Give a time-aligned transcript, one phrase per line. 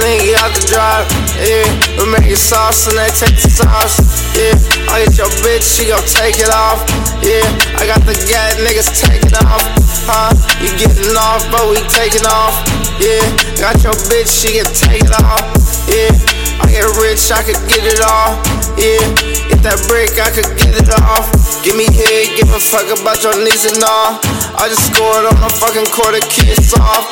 [0.00, 1.04] lingy out the drop,
[1.38, 1.66] yeah.
[1.98, 3.98] We make it sauce and they take the sauce,
[4.34, 4.54] yeah.
[4.90, 6.82] I get your bitch, she gon' take it off,
[7.22, 7.44] yeah.
[7.78, 9.62] I got the gat, niggas taking off,
[10.06, 10.30] huh?
[10.62, 12.54] You getting off, but we taking off,
[13.02, 13.22] yeah.
[13.58, 15.42] Got your bitch, she get taken off,
[15.90, 16.12] yeah.
[16.58, 18.38] I get rich, I could get it all,
[18.74, 19.02] yeah.
[19.48, 21.26] Get that brick, I could get it off.
[21.62, 24.18] Give me head, give a fuck about your knees and all.
[24.58, 27.06] I just scored on the fucking the kids off.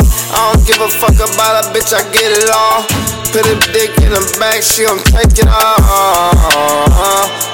[0.67, 2.83] Don't give a fuck about a bitch, I get it all.
[3.31, 5.79] Put a dick in the back, she gon' take it off.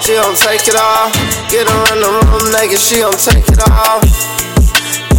[0.01, 1.13] She gon' take it off.
[1.53, 4.01] Get her in the room naked, she gon' take it off.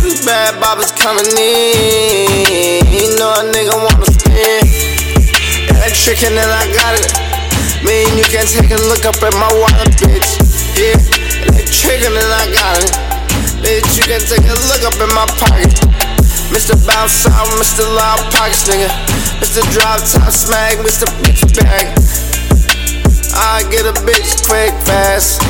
[0.02, 2.82] These bad bobbers coming in.
[2.90, 4.66] You know a nigga wanna spin.
[5.78, 7.14] Electric and then I got it.
[7.86, 10.42] Me and you can take a look up at my wallet, bitch.
[10.74, 10.98] Yeah,
[11.46, 12.90] electric and then I got it.
[13.62, 15.78] Bitch, you can take a look up in my pocket.
[16.52, 16.76] Mr.
[16.88, 17.86] Bounce out, Mr.
[17.96, 18.90] Loud Pockets, nigga.
[19.40, 19.62] Mr.
[19.72, 21.06] Drop Top Smack, Mr.
[21.24, 21.94] Bitch Bag.
[23.36, 25.42] I get a bitch quick, fast.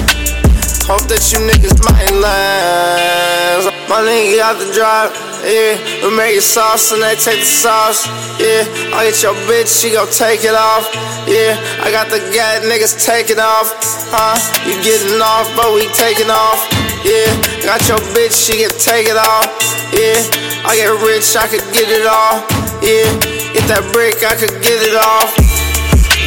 [0.88, 3.72] Hope that you niggas might last.
[3.88, 5.80] My nigga out the drop, yeah.
[6.04, 8.04] We make it sauce and they take the sauce,
[8.36, 8.68] yeah.
[8.92, 10.88] I get your bitch, she gon' take it off,
[11.24, 11.56] yeah.
[11.80, 13.72] I got the gat, niggas taking off,
[14.12, 14.36] huh?
[14.68, 16.60] You getting off, but we taking off,
[17.08, 17.32] yeah.
[17.64, 19.48] Got your bitch, she can take it off,
[19.96, 20.53] yeah.
[20.64, 22.40] I get rich, I could get it all,
[22.80, 23.04] yeah.
[23.52, 25.36] Get that brick, I could get it off.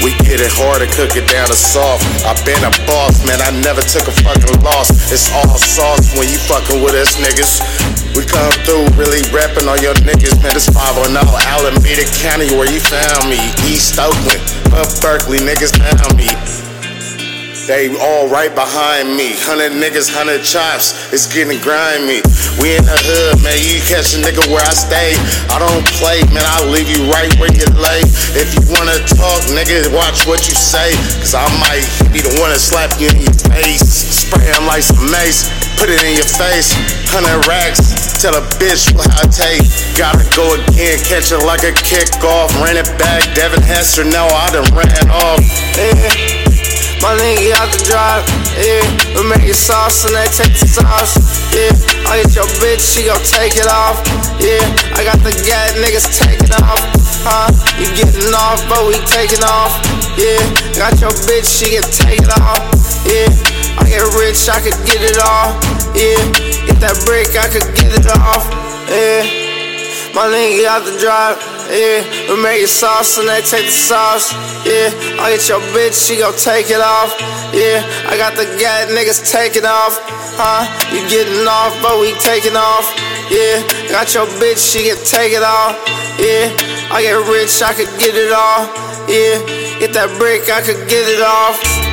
[0.04, 2.04] We get it hard and cook it down to soft.
[2.20, 4.92] I been a boss, man, I never took a fucking loss.
[5.08, 7.64] It's all sauce when you fucking with us niggas.
[8.12, 10.52] We come through really rapping on your niggas, man.
[10.52, 13.40] It's 5 0 Alameda County where you found me.
[13.64, 14.44] East Oakland,
[14.76, 16.28] up Berkeley, niggas found me.
[17.66, 19.34] They all right behind me.
[19.42, 21.10] Hundred niggas, hundred chops.
[21.10, 22.22] It's getting grimy.
[22.62, 23.58] We in the hood, man.
[23.58, 25.18] You catch a nigga where I stay.
[25.50, 26.46] I don't play, man.
[26.46, 28.06] I'll leave you right where you lay.
[28.38, 30.94] If you wanna talk, nigga, watch what you say.
[31.18, 31.82] Cause I might
[32.14, 33.82] be the one to slap you in your face.
[34.14, 35.50] Spray him like some mace.
[35.74, 36.70] Put it in your face.
[37.10, 37.82] Hundred racks.
[38.22, 39.66] Tell a bitch what I take.
[39.98, 41.02] Gotta go again.
[41.02, 42.54] Catch it like a kickoff.
[42.62, 43.26] Ran it back.
[43.34, 44.06] Devin Hester.
[44.06, 45.42] Now I done ran off.
[47.04, 48.24] My nigga out the drive,
[48.56, 48.82] yeah.
[49.14, 51.14] We make it sauce and they take the sauce,
[51.52, 51.70] yeah.
[52.08, 54.00] I get your bitch, she gon' take it off,
[54.40, 54.64] yeah.
[54.96, 56.80] I got the gat, niggas taking off,
[57.22, 57.52] huh?
[57.78, 59.76] You getting off, but we taking off,
[60.16, 60.40] yeah.
[60.74, 62.58] Got your bitch, she can take it off,
[63.04, 63.28] yeah.
[63.78, 65.52] I get rich, I could get it all,
[65.92, 66.18] yeah.
[66.64, 68.48] Get that brick, I could get it off,
[68.88, 69.45] yeah.
[70.16, 71.36] My nigga out the drop,
[71.68, 72.00] yeah.
[72.32, 74.32] We make it sauce and they take the sauce,
[74.64, 74.88] yeah.
[75.20, 77.12] I get your bitch, she gon' take it off,
[77.52, 77.84] yeah.
[78.08, 80.00] I got the gat, niggas taking off,
[80.40, 80.64] huh?
[80.88, 82.88] You getting off, but we taking off,
[83.28, 83.60] yeah.
[83.92, 85.76] Got your bitch, she can take it off,
[86.16, 86.48] yeah.
[86.88, 88.64] I get rich, I could get it all,
[89.12, 89.36] yeah.
[89.84, 91.85] Get that brick, I could get it off.